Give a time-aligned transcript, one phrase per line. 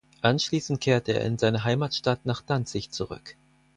[0.23, 3.35] Anschließend kehrte er in seine Heimatstadt nach Danzig zurück.